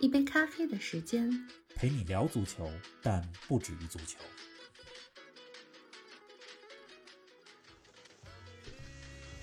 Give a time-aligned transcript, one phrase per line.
[0.00, 1.30] 一杯咖啡的时间，
[1.76, 2.70] 陪你聊足球，
[3.02, 4.18] 但不止于足球。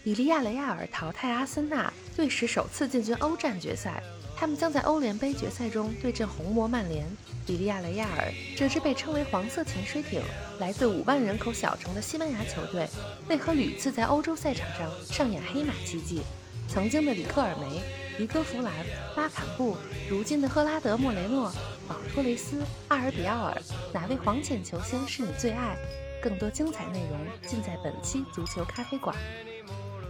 [0.04, 4.04] 比利亚雷亚尔淘汰阿森纳，队史首次进军欧战决赛。
[4.36, 7.06] 他们将在欧联杯决赛中对阵红魔曼联。
[7.46, 10.22] 比利亚雷亚尔这支被称为“黄色潜水艇”、
[10.60, 12.88] 来自五万人口小城的西班牙球队，
[13.28, 16.22] 为何屡次在欧洲赛场上上演黑马奇迹？
[16.70, 17.82] 曾经的里克尔梅、
[18.20, 18.74] 迪科弗兰、
[19.16, 19.78] 拉坎布，
[20.10, 21.50] 如今的赫拉德莫雷诺、
[21.88, 23.58] 保托雷斯、阿尔比奥尔，
[23.94, 25.78] 哪位黄潜球星是你最爱？
[26.22, 29.16] 更多精彩内容尽在本期足球咖啡馆。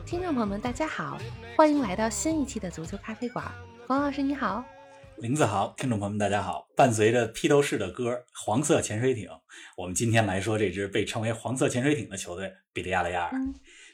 [0.08, 1.20] 听众朋友们，大家好，
[1.56, 3.46] 欢迎来到新一期的足球咖啡馆。
[3.86, 4.66] 冯老师你好，
[5.18, 6.68] 林子豪，听众朋友们大家好。
[6.76, 9.28] 伴随着披头士的歌《黄色潜水艇》，
[9.78, 13.32] 我们今天来说这支被称为“黄色潜水艇”的球队——比利亚雷亚尔。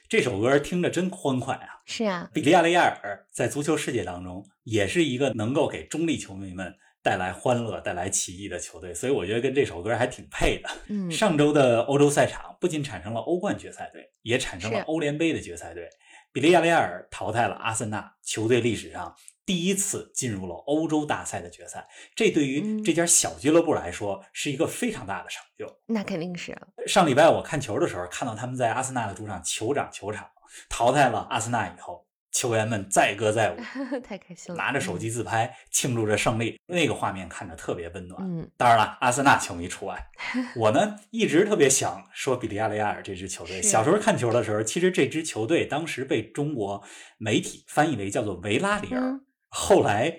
[0.08, 1.82] 这首歌听着真欢快啊！
[1.84, 10.68] 是啊，比利亚雷亚尔在足球世界当中也是一个能够给中立球迷们带来欢乐、带来奇异的球队，所以我觉得跟这首歌还挺配的。
[10.88, 15.88] 嗯，上周的欧洲赛场不仅产生了欧冠决赛队，也产生了欧联杯的决赛队。
[16.32, 19.14] 比利亚雷亚尔淘汰了阿森纳，球队历史上。
[19.46, 25.72] 第一次进入了欧洲大赛的决赛，这对于这家小俱乐部来说是一个非常大的成就。
[25.86, 26.58] 那肯定是。
[26.86, 30.28] 上礼拜我看球的时候，看到他们在阿森纳的主场酋长球场
[30.68, 33.56] 淘汰了阿森纳以后，球员们载歌载舞，
[34.02, 38.20] 太开心了，拿着手机自拍庆祝着胜利，那个画面看着特别温暖。
[38.22, 40.10] 嗯，当然了，阿森纳球迷除外。
[40.58, 43.62] 我呢一直特别想说比利亚雷亚尔这支球队。
[43.62, 46.82] 小时候看球的时候，其实这支球队当时被中国
[47.16, 49.20] 媒体翻译为叫做维拉里尔。
[49.48, 50.18] 后来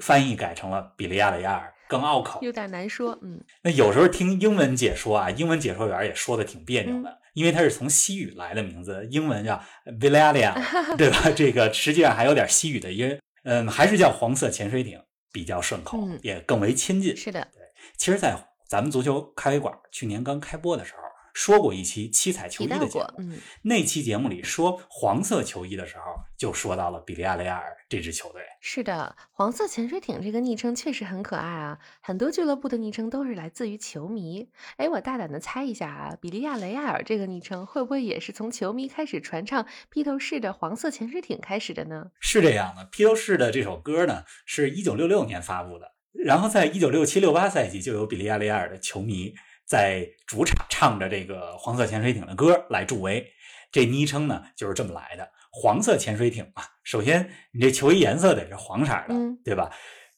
[0.00, 3.18] 翻译改成了比利亚雷亚尔，更拗口，有点难说。
[3.22, 9.60] 嗯，那有时候听英文解说啊，英文解说员也说的挺别扭的，因为它是从西语来的名字，英文叫
[10.00, 10.54] Villalia，
[10.96, 11.30] 对吧？
[11.34, 15.00] 这个实际上还有点西语的音，嗯，还是叫黄色潜水艇
[15.32, 17.16] 比较顺口，也更为亲近。
[17.16, 17.62] 是的，对。
[17.96, 18.36] 其实，在
[18.68, 21.05] 咱们足球咖啡馆去年刚开播的时候。
[21.36, 26.02] 说过一期七彩球衣的节目，嗯，那期节目里说黄色球衣的时候，
[26.34, 28.40] 就说到了比利亚雷亚尔这支球队。
[28.62, 34.48] 是的，黄色潜水艇这个昵称确实很可爱啊，很多俱乐部的昵称都是来自于球迷。
[34.78, 42.06] 哎，我大胆的猜一下啊，比利亚雷亚尔这个昵称会不会也是从球迷开始传唱披头士的黄色潜水艇开始的呢？
[42.18, 45.92] 是这样的，披头士的这首歌呢，是一九六六年发布的，
[46.24, 49.34] 然后在一九六七六八赛季就有比利亚雷亚尔的球迷。
[49.66, 53.26] 在主场唱着这个黄色潜水艇的歌来助威，
[53.72, 55.28] 这昵称呢就是这么来的。
[55.50, 59.70] 黄色潜水艇嘛，首先你这球衣颜色得是黄色的，对吧？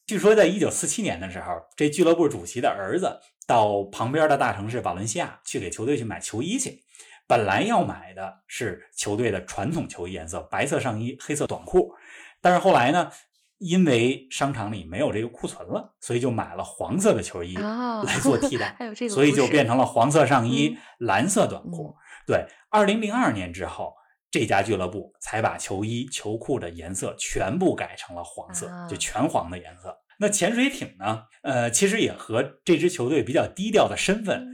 [0.05, 6.83] 据说在一九四七年的时候，这俱乐部主席的儿子到旁边的大城市瓦伦西亚去给球队去买球衣去，
[7.25, 11.93] 本来要买的是球队的传统球衣颜色，白色上衣，黑色短裤，
[12.41, 13.11] 但是后来呢？
[13.59, 17.55] 因为商场里没有这个库存了，所以就买了黄色的球衣
[18.03, 18.75] 来做替代，
[19.09, 21.93] 所以就变成了黄色上衣、蓝色短裤。
[22.25, 23.93] 对，二零零二年之后，
[24.31, 29.97] 这家俱乐部才把球衣、球裤的颜色全部改成了黄色，就全黄的颜色。
[30.19, 31.23] 那潜水艇呢？
[31.43, 34.45] 呃，其实也和这支球队比较低调的身份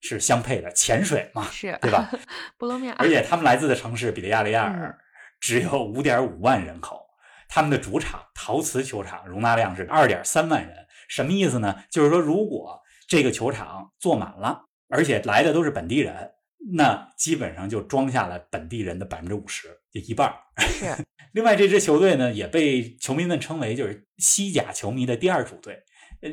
[0.00, 2.10] 是相配的，潜水嘛，是对吧？
[2.58, 2.92] 不露面。
[2.94, 4.98] 而且他们来自的城市比利亚雷亚尔
[5.40, 7.07] 只有五点五万人口。
[7.48, 11.82] 他们的主场陶瓷球场容纳量是二点三万人，什么意思呢？
[11.90, 16.32] 就是说，如果这个球场坐满了，而且来的都是本地人，
[16.74, 20.32] 那基本上就装下了本地人的百分之五十，就一半。
[20.58, 20.94] 是。
[21.32, 25.82] 另外，这支球队呢，也被球迷们称为就是西甲球迷的第二主队。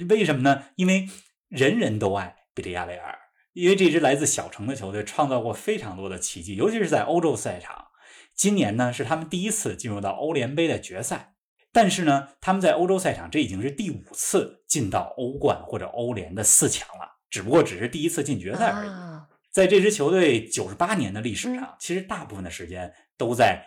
[0.09, 0.63] 为什么呢？
[0.75, 1.07] 因为
[1.47, 3.17] 人人都爱比利亚雷尔，
[3.53, 7.85] 因为这支来自小城的球队创造过非常多的奇迹，尤其是在欧洲赛场。
[8.35, 11.35] 今年呢是他们第一次进入到欧联杯的决赛，
[11.71, 18.89] 但是呢他们在欧洲赛场这已经是第五次进到欧冠或者欧联的四强了，只不过只是第一次进决赛而已。
[19.51, 23.63] 在这支球队九十八年的历史上，其实大部分的时间都在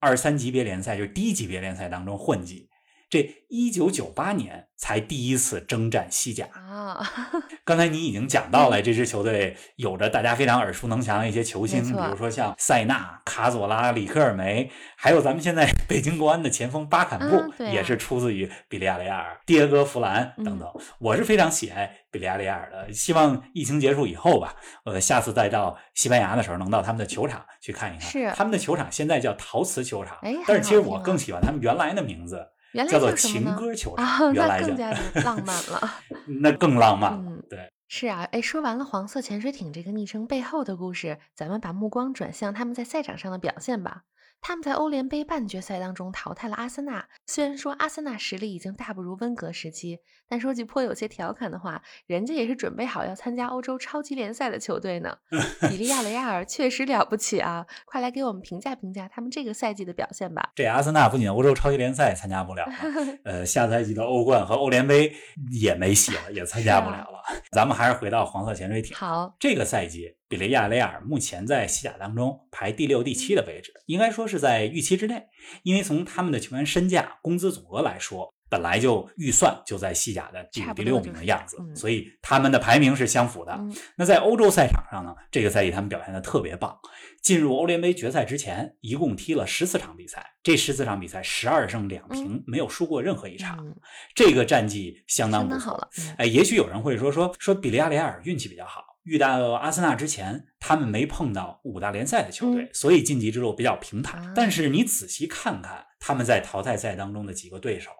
[0.00, 2.67] 二三级别联赛，就是低级别联赛当中混迹。
[3.10, 6.46] 这一九九八年才第一次征战西甲。
[6.52, 7.02] 啊，
[7.64, 20.68] 刚才你已经讲到了，这支球队有着大家非常耳熟能详的一些球星，比如说像塞纳、卡佐拉、里克尔梅，还有咱们现在 北京国安的前锋巴坎布，也是出自于比利亚雷亚尔、迭戈·弗兰等等。
[20.98, 24.54] 我是非常喜爱比利亚雷亚尔的，希望疫情结束以后吧，
[24.84, 28.06] 呃，下次再到西班牙的时候，能到他们的球场去看一看。
[28.06, 32.46] 是他们的球场现在叫陶瓷球场，哎但是其实我更喜欢他们原来的名字。
[32.72, 35.94] 原来叫做情叫什么呢歌球场，啊，原来叫那更加的 浪漫了。
[36.40, 37.22] 那更浪漫了。
[37.26, 44.02] 嗯对，是啊，哎，说完了黄色潜水艇这个昵称背后的故事，咱们把目光转向他们在赛场上的表现吧。
[44.40, 47.08] 他们在欧联杯半决赛当中淘汰了阿森纳。
[47.30, 49.98] 虽然说阿森纳实力已经大不如温格时期，
[50.30, 55.14] 但说句颇有些调侃的话，人家也是准备好要参加欧洲超级联赛的球队呢。
[55.68, 57.66] 比利亚雷亚尔确实了不起啊！
[57.84, 60.52] 快来给我们评价评价他们这个赛季的表现吧。
[60.54, 62.72] 这阿森纳不仅欧洲超级联赛参加不了了，
[63.24, 65.14] 呃，下赛季的欧冠和欧联杯
[65.52, 67.22] 也没戏了，也参加不了 了。
[67.52, 68.96] 咱们还是回到黄色潜水艇。
[68.96, 75.26] 好，这个赛季，比利亚雷亚尔目前在西甲当中排第六、第七的位置，应该说是在预期之内。
[75.62, 83.52] 因为从他们的球员身价、工资总额来说，本来就预算就在西甲的第五、第六名的样子，嗯所以他们的排名是相符的。
[83.52, 86.78] 嗯那在欧洲赛场上呢，这个赛季他们表现的特别棒。
[87.20, 93.76] 进入欧联杯决赛之前，一共踢了十四场比赛，这十四场比赛十二胜两平，没有输过任何一场，嗯，
[94.14, 95.72] 这个战绩相当不错。
[95.72, 95.88] 好了。
[95.98, 104.32] 嗯哎，也许有人会说说说比利亚雷亚尔运气比较好，遇到阿森纳之前，他们没碰到五大联赛的球队，所以晋级之路比较平坦。
[104.36, 107.90] 但是你仔细看看他们在淘汰赛当中的几个对手，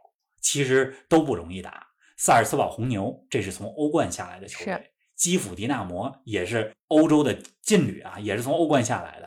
[0.43, 1.87] 其实都不容易打。
[2.19, 4.77] 萨尔茨堡红牛，这是从欧冠下来的球队；
[5.17, 9.27] 基辅迪纳摩也是欧洲的劲旅啊，也是从欧冠下来的；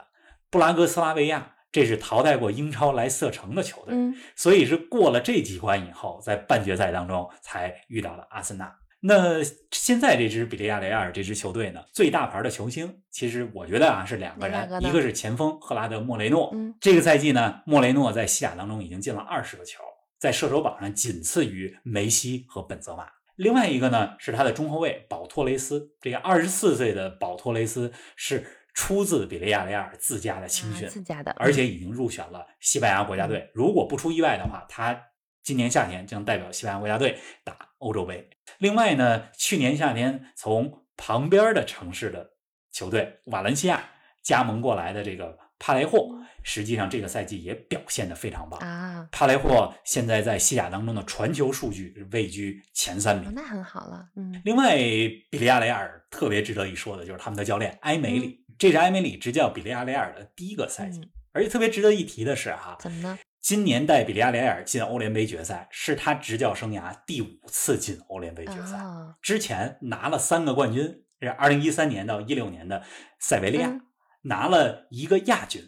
[0.52, 3.96] 布拉格斯拉维亚，这是淘汰过英超莱斯特城的球队。
[3.96, 8.78] 嗯，所以是过了这几关以后，在半决赛当中才遇到了阿森纳。
[9.04, 16.52] 那现在这支比利亚雷亚尔这支球队呢，最大牌的球星，其实我觉得啊是两个人，个一个是前锋赫拉德·莫雷诺。
[16.54, 19.82] 嗯这个赛季呢，莫雷诺在西甲当中已经进了二十个球，
[20.20, 23.08] 在射手榜上仅次于梅西和本泽马。
[23.38, 28.46] 另外一个呢是他的中后卫保托雷斯，这个二十四岁的保托雷斯是
[28.76, 33.50] 出自比利亚雷亚尔自家的青训，啊自家的，而且已经入选了西班牙国家队。
[33.56, 34.96] 如果不出意外的话，他
[35.42, 38.30] 今年夏天将代表西班牙国家队打欧洲杯。
[38.58, 42.32] 另外呢，去年夏天从旁边的城市的
[42.72, 43.84] 球队瓦伦西亚
[44.24, 48.60] 加盟过来的这个帕雷霍，实际上这个赛季也表现得非常棒。
[48.60, 53.30] 啊，帕雷霍现在在西甲当中的传球数据位居前三名。
[53.30, 54.10] 哦那很好了。
[54.16, 61.00] 嗯另外，比利亚雷亚尔特别值得一说的就是他们的教练埃梅里，这是埃梅里执教比利亚雷亚尔的第一个赛季。
[61.00, 63.18] 嗯，而且特别值得一提的是哈、怎么呢？
[63.42, 68.78] 今年带比利亚雷亚尔进欧联杯决赛，是他执教生涯第五次进欧联杯决赛。
[68.78, 72.84] 啊，之前拿了三个冠军，是二零一三年到一六年的
[73.20, 73.82] 塞维利亚，嗯。
[74.24, 75.64] 拿了一个亚军，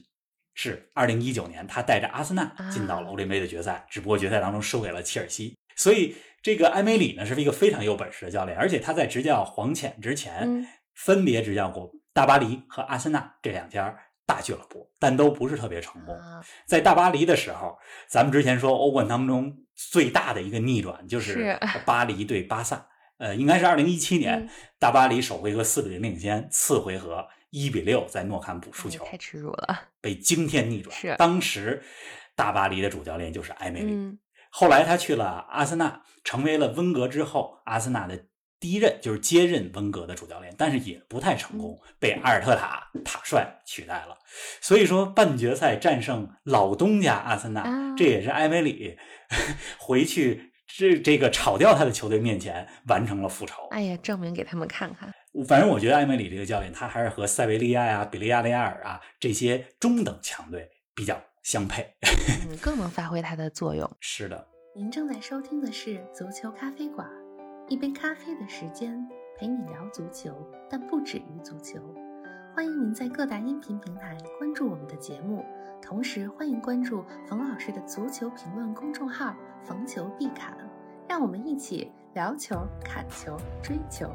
[0.54, 2.70] 是二零一九年他带着阿森纳啊。
[2.70, 5.58] 进到了欧联杯的决赛，只不过决赛当中输给了切尔西。
[5.76, 10.68] 所以这个埃梅里呢是一个非常有本事的教练，而且他在执教黄潜之前，嗯。
[10.94, 16.16] 分别执教过大巴黎和阿森纳这两家大俱乐部，但都不是特别成功。
[16.18, 17.78] 啊，在大巴黎的时候，
[18.08, 22.88] 咱们之前说欧冠当中最大的一个逆转就是是 巴黎对巴萨，
[23.18, 24.50] 呃，应该是二零一七年嗯，
[24.80, 29.90] 大巴黎首回合四比零领先，次回合一比六在诺坎普输球，哎太耻辱了。
[30.02, 30.96] 被惊天逆转。
[30.96, 31.84] 是当时
[32.36, 34.20] 大巴黎的主教练就是埃梅里，嗯
[34.56, 38.28] 后来他去了阿森纳，成为了温格之后阿森纳的
[38.64, 44.18] 第一任，就是接任温格的主教练，但是也不太成功，被阿尔特塔塔帅取代了。
[44.62, 48.98] 所以说，半决赛战胜老东家阿森纳，啊这也是埃梅里
[49.78, 53.68] 回去这这个炒掉他的球队面前完成了复仇。
[53.72, 55.14] 哎呀，证明给他们看看。
[55.46, 61.94] 反正我觉得埃梅里这个教练，他还是和塞维利亚呀、比利亚雷亚尔啊这些中等强队比较相配。
[62.50, 63.92] 嗯，更能发挥他的作用。
[64.00, 64.48] 是的。
[64.74, 67.06] 您正在收听的是足球咖啡馆，
[67.70, 70.36] 一杯咖啡的时间陪你聊足球，
[70.70, 71.80] 但不止于足球。
[72.54, 75.46] 欢迎您在各大音频平台关注我们的节目，
[75.82, 80.58] 同时欢迎关注冯老师的足球评论公众号“冯球必侃”，
[81.08, 84.14] 让我们一起聊球、砍球、追球。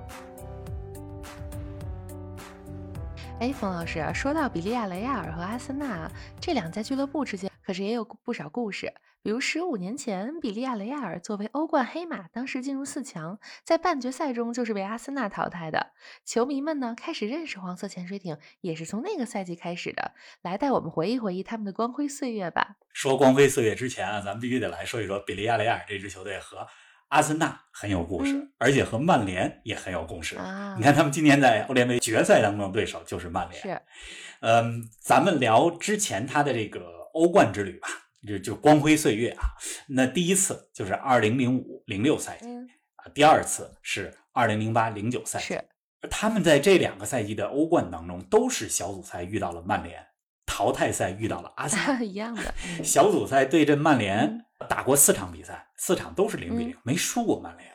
[3.41, 6.07] 哎，冯老师，说到比利亚雷亚尔和阿森纳
[6.39, 8.93] 这两家俱乐部之间，可是也有不少故事。
[9.29, 15.93] 比比如十五年前，比利亚雷亚尔作为欧冠黑马，当时进入四强，在半决赛中就是被阿森纳淘汰的。
[16.25, 20.13] 球迷们呢，开始认识黄色潜水艇，也是从那个赛季开始的。
[20.41, 22.77] 来，带我们回忆回忆他们的光辉岁月吧。
[22.95, 26.67] 说光辉岁月之前啊，咱们必须得来说一说比利亚雷亚尔这支球队和
[27.09, 30.39] 阿森纳很有故事，嗯而且和曼联也很有故事。
[30.39, 33.61] 啊你看他们今年在欧联杯决赛当中的对手就是曼联。
[33.61, 33.79] 是，
[34.41, 36.81] 嗯，咱们聊之前他的这个
[37.13, 37.89] 欧冠之旅吧，
[38.29, 39.49] 就就光辉岁月啊。
[39.89, 42.47] 那第一次就是二零零五零六赛季
[43.15, 45.47] 第二次是二零零八零九赛季。
[45.47, 45.65] 是，
[46.11, 50.07] 他们在这两个赛季的欧冠当中，都是小组赛遇到了曼联，
[50.45, 52.01] 淘汰赛遇到了阿森纳。
[52.05, 52.43] 一样的。
[52.43, 57.69] 嗯小组赛对阵曼联打过四场比赛，四场都是零比零、嗯没输过曼联。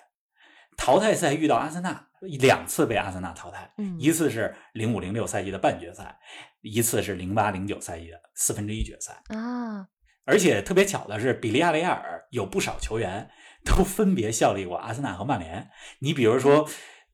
[0.76, 2.08] 淘汰赛遇到阿森纳，
[2.40, 6.18] 两次被阿森纳淘汰，嗯一次是零五零六赛季的半决赛，
[6.62, 9.14] 一次是零八零九赛季的四分之一决赛。
[9.36, 9.88] 啊，
[10.26, 13.30] 而且特别巧的是，比利亚雷亚尔有不少球员
[13.64, 15.70] 都分别效力过阿森纳和曼联。
[16.00, 16.68] 你比如说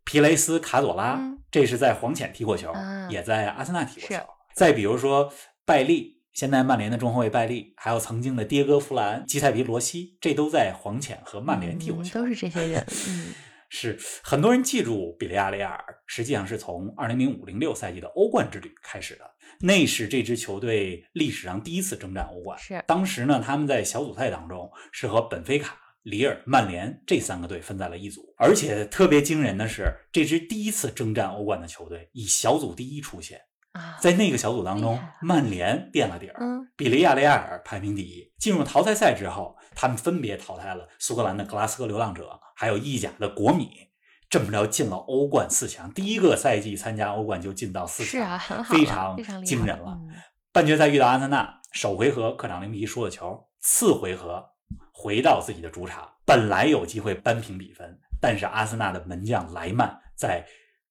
[0.04, 4.24] 皮雷斯卡佐拉，嗯这是在黄潜踢过球，啊也在阿森纳踢过球。
[4.54, 5.34] 再比如说
[5.66, 12.20] 拜利，现在曼联的中后卫拜利，还有曾经的迭戈弗兰、基塞皮罗西，这都在黄潜和曼联踢过球。
[12.20, 12.86] 嗯都是这些人。
[13.08, 13.34] 嗯，
[13.70, 19.30] 是很多人记住比利亚雷亚尔，实际上是从2005-06赛季的欧冠之旅开始的。
[19.62, 22.58] 那是这支球队历史上第一次征战欧冠。
[22.58, 28.34] 是当时呢，他们在小组赛当中是和本菲卡、里尔、曼联这三个队分在了一组。
[28.38, 33.42] 而且特别惊人的是，这支第一次征战欧冠的球队以小组第一出现，
[33.74, 36.38] 啊，在那个小组当中曼联垫了底儿。
[36.40, 38.32] 嗯比利亚雷亚尔排名第一。
[38.38, 43.90] 进入淘汰赛之后，他们分别淘汰了苏格兰的格拉斯哥流浪者，还有意甲的国米。
[44.30, 49.98] 这么着进了欧冠四强，第一个赛季参加欧冠就进到四强，是啊，很好，非常惊人了。
[50.02, 50.14] 嗯
[50.52, 54.44] 半决赛遇到阿森纳，首回合客场零比一输了球，次回合
[54.92, 60.44] 回到自己的主场，本来有机会扳平比分，但是阿森纳的门将莱曼在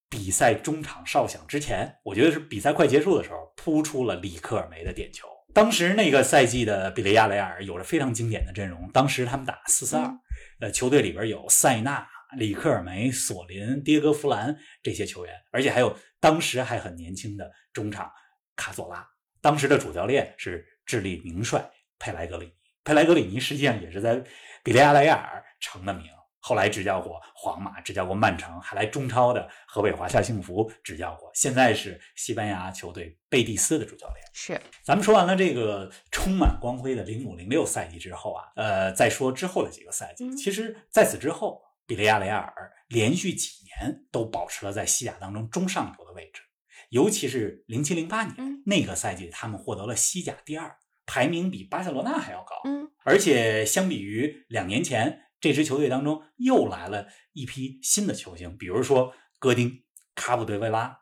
[0.08, 5.26] 比赛中场哨响之前，我觉得是比赛快结束的时候，扑出了里克尔梅的点球。
[5.58, 10.20] 当时那个赛季的比利亚雷亚尔有着非常经典的阵容，当时他们打四四二嗯，
[10.60, 18.08] 呃，球队里边有塞纳、里克尔梅、索林、迭戈弗兰这些球员，而且还有当时还很年轻的中场
[18.54, 19.04] 卡佐拉。
[19.40, 22.52] 当时的主教练是智利名帅佩莱格里尼，
[22.84, 24.22] 佩莱格里尼实际上也是在
[24.62, 26.06] 比利亚雷亚尔成的名，
[26.48, 34.24] 后来执教过皇马，执教过曼城，还来中超的河北华夏幸福执教过，现在是西班牙球队贝蒂斯的主教练。
[34.32, 40.24] 是咱们说完了这个充满光辉的零五零六赛季之后啊，呃，再说之后的几个赛季。
[40.24, 46.40] 嗯其实在此之后，比利亚雷亚尔连续几年都保持了在西甲当中中上游的位置，
[46.88, 50.74] 尤其是零七零八年、嗯那个赛季，他们获得了西甲第二，
[51.04, 52.54] 排名比巴塞罗那还要高。
[52.64, 60.98] 嗯而且相比于两年前，这支球队当中又来了一批新的球星，比如说戈丁、卡普德维拉、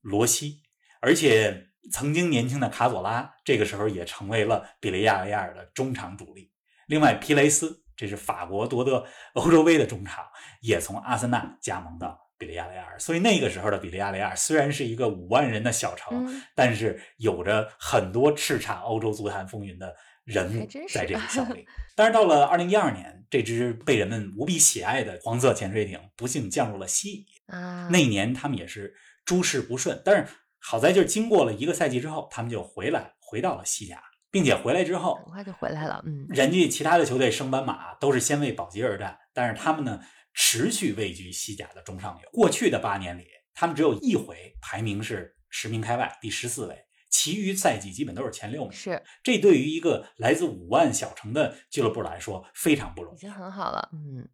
[0.00, 0.62] 罗西，
[1.00, 6.52] 而且曾经年轻的卡佐拉，这个时候也成为了比利亚雷亚尔的中场主力。
[6.86, 10.24] 另外，皮雷斯，这是法国夺得欧洲杯的中场，
[10.60, 12.98] 也从阿森纳加盟到比利亚雷亚尔。
[13.00, 21.66] 所以那个时候的比利亚雷亚尔虽然是一个五万人的小城，嗯，但是有着很多叱咤欧洲足坛风云的人在这里效力。
[21.94, 27.26] 但是到了二零一二年，这支被人们无比喜爱的黄色潜水艇不幸降入了西乙。
[27.46, 36.02] 啊，那一年他们也是诸事不顺，但是好在就是经过了一个赛季之后，他们就回来回到了西甲，并且回来之后很，快就回来了。
[36.06, 40.00] 嗯，人家其他的球队升班马都是先为保级而战，但是他们呢
[40.32, 42.28] 持续位居西甲的中上游。
[42.30, 46.78] 过去的八年里，他们只有一回排名是十名开外，第十四位，
[47.12, 48.72] 其余赛季基本都是前六名。
[48.72, 53.16] 是这对于一个来自五万小城的俱乐部来说非常不容易。
[53.16, 53.90] 已经很好了。
[53.92, 54.28] 嗯，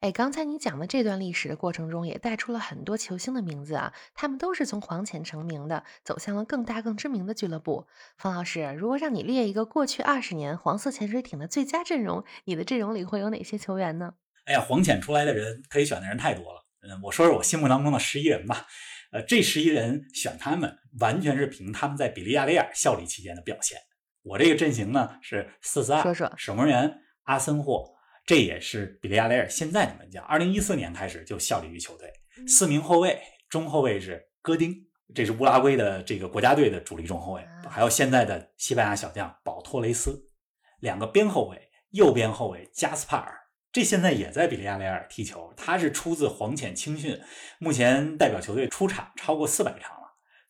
[0.00, 7.86] 哎，刚才你讲的这段历史的过程中，也带出了很多球星的名字啊，他们都是从黄潜成名的，走向了更大更知名的俱乐部。
[8.16, 14.14] 方老师，如果让你列一个过去二十年黄色潜水艇的最佳阵容，你的阵容里会有哪些球员呢？
[14.46, 16.66] 哎呀，黄潜出来的人可以选的人太多了。
[16.80, 18.66] 嗯，我说说我心目当中的十一人吧。
[19.12, 23.78] 呃，这十一人选他们，完全是凭他们在比利亚雷亚尔效力期间的表现。
[24.22, 27.92] 我这个阵型呢是四四二，守门员阿森霍，
[28.24, 32.08] 这也是比利亚雷尔现在的门将，二零一四年开始就效力于球队。
[32.38, 34.74] 嗯四名后卫，中后卫是戈丁，
[35.14, 40.18] 这是乌拉圭的这个国家队的主力中后卫，啊还有现在的西班牙小将保托雷斯。
[40.80, 43.38] 两个边后卫，右边后卫加斯帕尔，
[43.72, 47.18] 这现在也在比利亚雷亚尔踢球，他是出自黄潜青训，
[47.58, 50.02] 目前代表球队出场超过四百场了。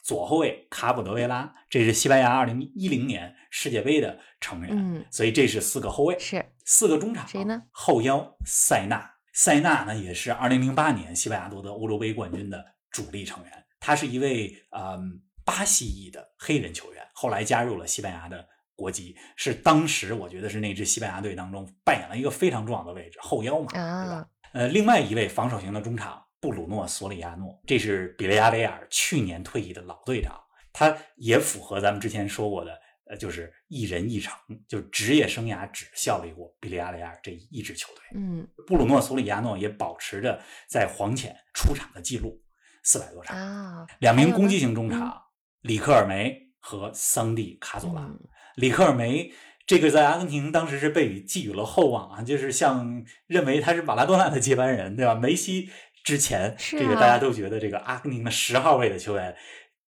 [0.03, 7.63] 左后卫卡普德维拉，这是西班牙二零一零年世界杯的成员，嗯，所以这是四个后卫，是四个中场，谁呢？
[7.71, 18.45] 后腰塞纳，塞纳呢也是二零零八年西班牙夺得欧洲杯冠军的主力成员，他是一位嗯巴西裔的黑人球员，后来加入了西班牙的
[18.83, 30.37] 国籍，是当时我觉得是那支西班牙队当中扮演了一个非常重要的位置，后腰嘛，对吧啊？，呃，另外一位防守型的中场布鲁诺·索里亚诺，这是比利亚雷亚尔去年退役的老队长，
[30.73, 34.37] 他也符合咱们之前说过的，呃，就是一人一城，
[34.67, 38.03] 就是职业生涯只效力过比利亚雷亚尔这一支球队。
[38.15, 42.43] 嗯布鲁诺·索里亚诺也保持着在黄潜出场的记录，
[42.83, 43.39] 四百多场。
[43.39, 45.23] 啊，两名攻击型中场，
[45.61, 48.01] 里克尔梅和桑蒂卡佐拉。
[48.03, 48.19] 嗯
[48.57, 49.33] 里克尔梅
[49.67, 55.15] 这个在阿根廷当时是被寄予了厚望啊，就是像认为他是马拉多纳的接班人，对吧？
[55.15, 55.71] 梅西
[56.05, 59.35] 之前，是这个啊大家都觉得这个阿根廷的十号位的球员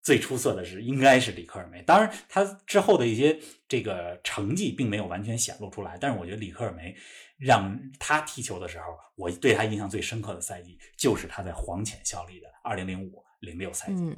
[0.03, 1.83] 最出色的是应该是里克尔梅。
[1.83, 3.39] 当然，他之后的一些
[3.69, 6.97] 这个成绩并没有完全显露出来，但是我觉得里克尔梅
[7.37, 14.03] 让他踢球的时候，我对他印象最深刻的赛季就是他在黄潜效力的二零零五零六赛季。
[14.05, 14.17] 嗯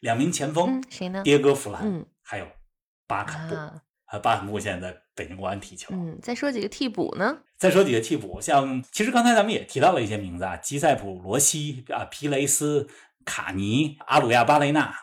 [0.00, 1.22] 两名前锋嗯，谁呢？
[1.24, 2.46] 迭戈·弗兰，嗯还有
[3.06, 3.54] 巴坎布。
[3.54, 5.88] 啊，啊，巴坎布现在在北京国安踢球。
[5.92, 7.38] 嗯，再说几个替补呢？
[7.58, 12.88] 再说几个替补，像其实刚才咱们也提到了一些名字啊，基塞普·罗西啊、皮雷斯、
[13.24, 14.94] 卡尼、阿鲁亚·巴雷纳、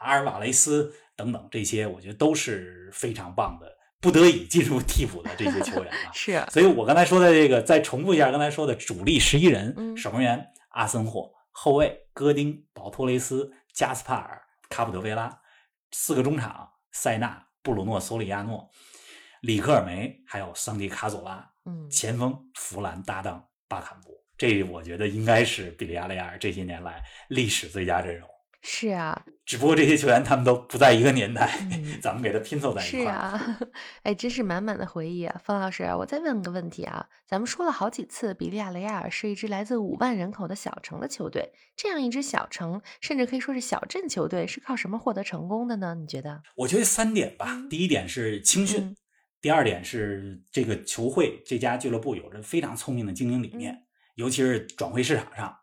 [0.00, 3.66] 阿尔瓦雷斯等等，这些我觉得都是非常棒的，
[4.00, 6.12] 不得已进入替补的这些球员啊。
[6.14, 15.40] 是所以我刚才说的这个，再重复一下刚才说的主力十一人：嗯守门员阿森霍，后卫戈丁、保托雷斯、加斯帕尔、卡普德维拉，
[15.92, 18.70] 四个中场塞纳、布鲁诺·索里亚诺、
[19.42, 24.12] 里克尔梅，还有桑迪卡佐拉，嗯前锋弗兰搭档巴坎布。
[24.36, 28.28] 这我觉得应该是比利亚雷亚尔这些年来历史最佳阵容。
[28.66, 33.38] 是啊，只不过这些球员他们都不在一个年代， 嗯咱们给他拼凑在一是块儿。
[33.38, 33.58] 是啊，
[34.02, 35.38] 哎，真是满满的回忆啊！
[35.44, 45.94] 方老师，我再问个问题啊，咱们说了好几次，比利亚雷亚尔是一支来自五万人口的小城的球队，这样一支小城，甚至可以说是小镇球队，是靠什么获得成功的呢？
[45.94, 46.42] 你觉得？
[46.56, 48.96] 我觉得三点吧，嗯第一点是青训，嗯
[49.42, 53.82] 第二点是这个球会这家俱乐部有着非常聪明的经营理念，嗯
[54.14, 55.54] 尤其是转会市场上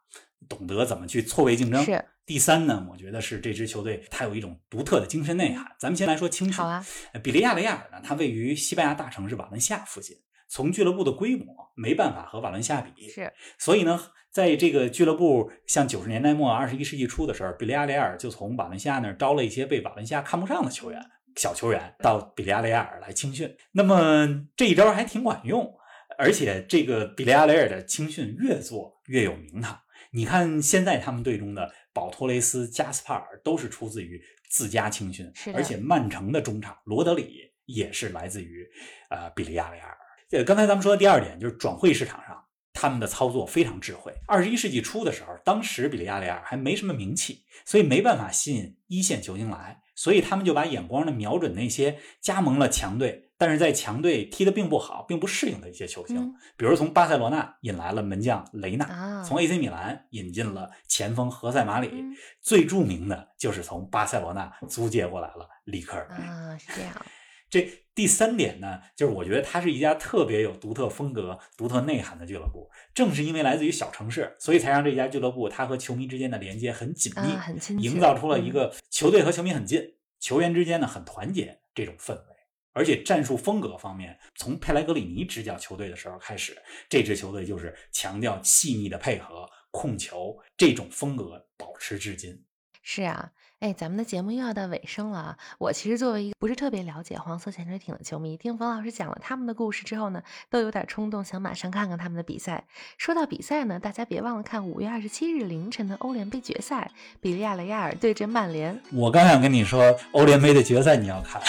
[0.51, 1.81] 懂得怎么去错位竞争。
[1.85, 5.65] 是第三呢，我觉得是这支球队它有一种独特的精神内涵。
[5.79, 10.17] 咱们先来说青训，好啊，呃比利亚雷亚尔呢，它位于西班牙大城市瓦伦西亚附近，
[10.49, 21.01] 从俱乐部的规模没办法和瓦伦西亚比，是所以呢，在这个俱乐部像九十年代末、二十一世纪初的时候，比利亚雷亚尔就从瓦伦西亚那儿招了一些被瓦伦西亚看不上的球员、
[21.35, 23.53] 小球员到比利亚雷亚尔来青训。
[23.71, 25.69] 那么这一招还挺管用，
[26.17, 29.80] 而且这个比利亚雷尔的青训越做越有名堂。
[30.11, 38.67] 你看现在他们队中的保托雷斯、加斯帕尔都是出自于自家青训而且曼城的中场罗德里也是来自于
[39.09, 39.97] 呃比利亚雷亚尔。
[40.31, 44.13] 呃，刚才咱们说的第二点就是转会市场上，他们的操作非常智慧。
[44.27, 66.23] 二十一世纪初的时候，当时比利亚雷亚尔还没什么名气，所以没办法吸引一线球星来，所以他们就把眼光呢瞄准那些加盟了强队，但是在强队踢得并不好、并不适应的一些球星，嗯比如从巴塞罗那引来了门将雷纳，啊，从 AC 米兰引进了前锋何塞马里，嗯最著名的就是从巴塞罗那租借过来了里克尔梅。
[66.23, 67.05] 啊，是这样，
[67.49, 72.69] 这第三点呢，就是我觉得它是一家特别有独特风格、独特内涵的俱乐部。
[72.93, 82.30] 正是因为来自于小城市，所以才让这家俱乐部它和球迷之间的连接很紧密，啊，很营造出了一嗯个球队和球迷很近，球员之间呢很团结这种氛围。
[82.73, 86.57] 而且战术风格方面，从佩莱格里尼执教球队的时候开始，
[86.89, 92.43] 这支球队就是强调细腻的配合、控球这种风格，保持至今。
[92.81, 95.37] 是啊，哎，咱们的节目又要到尾声了啊。
[95.59, 102.63] 我其实作为一个不是特别了解黄色潜水艇的球迷，听冯老师讲了他们的故事之后呢，都有点冲动，想马上看看他们的比赛。
[102.97, 108.81] 说到比赛呢，大家别忘了看五月二十七日凌晨的欧联杯决赛，比利亚雷亚尔对阵曼联。
[108.91, 111.39] 我刚想跟你说，欧联杯的决赛你要看。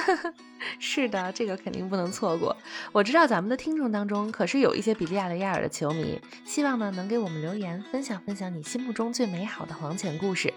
[0.80, 2.56] 是的，这个肯定不能错过。
[2.92, 10.50] 我知道咱们的听众当中可是有一些比利亚雷亚尔的球迷，希望呢能给我们留言，分享分享你心目中最美好的黄潜故事。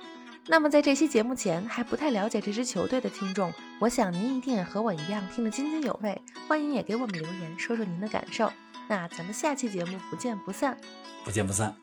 [0.45, 8.51] 那么在这期节目前还不太了解这支球队的听众，我想您一定也和我一样听得津津有味，欢迎也给我们留言，说说您的感受。
[8.89, 10.77] 那咱们下期节目不见不散。
[11.23, 11.73] 不见不散。